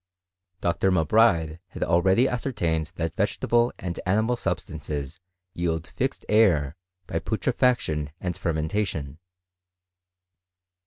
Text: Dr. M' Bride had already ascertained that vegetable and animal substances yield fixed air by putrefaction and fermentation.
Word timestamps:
Dr. 0.61 0.87
M' 0.87 1.05
Bride 1.05 1.59
had 1.67 1.83
already 1.83 2.27
ascertained 2.27 2.91
that 2.95 3.13
vegetable 3.13 3.71
and 3.77 3.99
animal 4.07 4.35
substances 4.35 5.21
yield 5.53 5.85
fixed 5.95 6.25
air 6.27 6.75
by 7.05 7.19
putrefaction 7.19 8.09
and 8.19 8.35
fermentation. 8.35 9.19